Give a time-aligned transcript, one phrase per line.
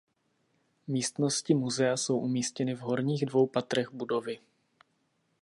[0.87, 4.39] Místnosti muzea jsou umístěny v horních dvou patrech budovy.